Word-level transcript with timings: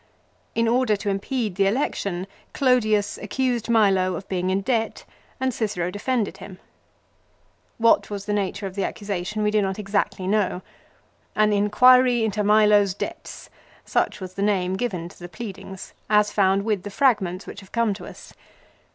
In 0.55 0.67
order 0.67 0.95
to 0.95 1.09
impede 1.11 1.53
the 1.57 1.67
election 1.67 2.25
Clodius 2.55 3.19
accused 3.19 3.69
Milo 3.69 4.15
of 4.15 4.27
being 4.27 4.49
in 4.49 4.61
debt 4.61 5.05
and 5.39 5.53
Cicero 5.53 5.91
defended 5.91 6.37
him. 6.37 6.57
What 7.77 8.09
was 8.09 8.25
the 8.25 8.33
nature 8.33 8.65
of 8.65 8.73
the 8.73 8.83
accusation 8.83 9.43
we 9.43 9.51
do 9.51 9.61
not 9.61 9.77
exactly 9.77 10.25
know. 10.25 10.63
"An 11.35 11.53
in 11.53 11.69
quiry 11.69 12.23
into 12.25 12.43
Milo's 12.43 12.95
debts!" 12.95 13.51
Such 13.85 14.19
was 14.19 14.33
the 14.33 14.41
name 14.41 14.73
given 14.75 15.07
to 15.07 15.19
the 15.19 15.29
pleadings 15.29 15.93
as 16.09 16.31
found 16.31 16.63
with 16.65 16.81
the 16.81 16.89
fragments 16.89 17.45
which 17.45 17.59
have 17.59 17.71
come 17.71 17.93
to 17.93 18.07
us. 18.07 18.33